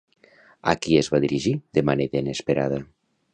[0.71, 2.81] A qui es va dirigir, de manera inesperada?